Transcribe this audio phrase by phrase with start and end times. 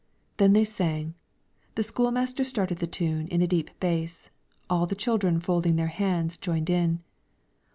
[0.37, 1.13] Then they sang;
[1.75, 4.31] the school master started the tune, in a deep bass;
[4.67, 7.03] all the children, folding their hands, joined in.